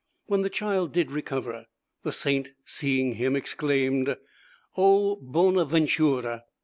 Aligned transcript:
When 0.25 0.41
the 0.41 0.49
child 0.49 0.93
did 0.93 1.11
recover, 1.11 1.67
the 2.01 2.11
saint, 2.11 2.53
seeing 2.65 3.17
him, 3.17 3.35
exclaimed 3.35 4.17
"O 4.75 5.17
bona 5.21 5.63
ventura!" 5.63 6.45